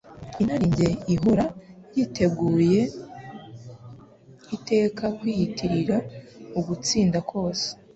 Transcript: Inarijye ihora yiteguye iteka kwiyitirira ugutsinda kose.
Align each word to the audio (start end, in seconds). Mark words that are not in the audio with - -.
Inarijye 0.41 0.89
ihora 1.13 1.45
yiteguye 1.95 2.81
iteka 4.55 5.05
kwiyitirira 5.17 5.97
ugutsinda 6.59 7.19
kose. 7.29 7.67